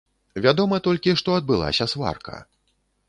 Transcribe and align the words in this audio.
Вядома 0.45 0.79
толькі, 0.87 1.15
што 1.19 1.35
адбылася 1.41 1.89
сварка. 1.93 2.43